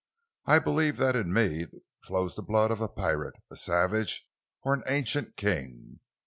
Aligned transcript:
I 0.47 0.57
believe 0.57 0.97
that 0.97 1.15
in 1.15 1.31
me 1.31 1.67
flows 2.05 2.33
the 2.35 2.41
blood 2.41 2.71
of 2.71 2.81
a 2.81 2.89
pirate, 2.89 3.35
a 3.51 3.55
savage, 3.55 4.25
or 4.63 4.73
an 4.73 4.81
ancient 4.87 5.37
king. 5.37 5.99